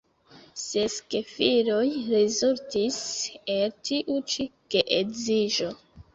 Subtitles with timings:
[0.61, 2.99] Ses gefiloj rezultis
[3.59, 5.71] el tiu ĉi geedziĝo.